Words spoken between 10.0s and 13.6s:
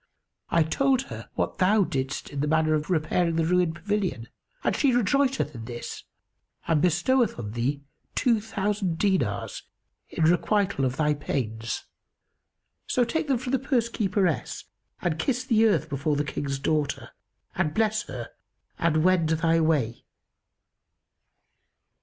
in requital of thy pains; so take them from the